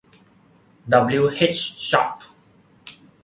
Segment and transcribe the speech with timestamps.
[0.87, 1.29] W.
[1.29, 1.75] H.
[1.77, 2.23] Sharpe.